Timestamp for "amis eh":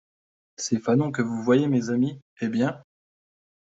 1.91-2.47